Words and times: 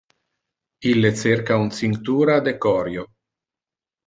Ille 0.91 1.11
cerca 1.19 1.57
un 1.65 1.69
cinctura 1.81 2.39
de 2.49 2.55
corio. 2.67 3.05